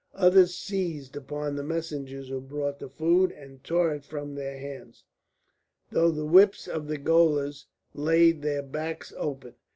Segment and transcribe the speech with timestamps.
[0.15, 5.03] Others seized upon the messengers who brought the food, and tore it from their hands,
[5.91, 9.53] though the whips of the gaolers laid their backs open.